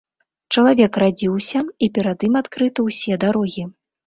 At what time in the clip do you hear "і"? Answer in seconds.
1.85-1.91